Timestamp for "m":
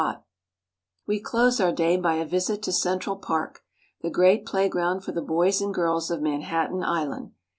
0.09-0.13